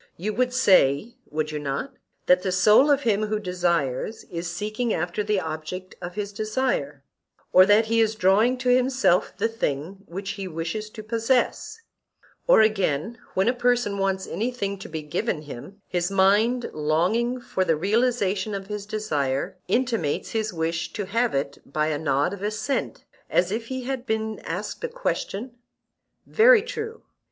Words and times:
You 0.17 0.33
would 0.33 0.51
say—would 0.51 1.51
you 1.51 1.59
not?—that 1.59 2.41
the 2.41 2.51
soul 2.51 2.89
of 2.89 3.03
him 3.03 3.27
who 3.27 3.37
desires 3.37 4.23
is 4.31 4.49
seeking 4.49 4.95
after 4.95 5.23
the 5.23 5.39
object 5.39 5.93
of 6.01 6.15
his 6.15 6.33
desire; 6.33 7.03
or 7.53 7.67
that 7.67 7.85
he 7.85 8.01
is 8.01 8.15
drawing 8.15 8.57
to 8.57 8.69
himself 8.69 9.37
the 9.37 9.47
thing 9.47 9.99
which 10.07 10.31
he 10.31 10.47
wishes 10.47 10.89
to 10.89 11.03
possess: 11.03 11.79
or 12.47 12.61
again, 12.61 13.19
when 13.35 13.47
a 13.47 13.53
person 13.53 13.99
wants 13.99 14.25
anything 14.25 14.79
to 14.79 14.89
be 14.89 15.03
given 15.03 15.43
him, 15.43 15.79
his 15.87 16.09
mind, 16.09 16.71
longing 16.73 17.39
for 17.39 17.63
the 17.63 17.75
realization 17.75 18.55
of 18.55 18.65
his 18.65 18.87
desire, 18.87 19.55
intimates 19.67 20.31
his 20.31 20.51
wish 20.51 20.93
to 20.93 21.05
have 21.05 21.35
it 21.35 21.59
by 21.63 21.89
a 21.89 21.99
nod 21.99 22.33
of 22.33 22.41
assent, 22.41 23.05
as 23.29 23.51
if 23.51 23.67
he 23.67 23.83
had 23.83 24.07
been 24.07 24.39
asked 24.39 24.83
a 24.83 24.87
question? 24.89 25.59
Very 26.25 26.63
true. 26.63 27.03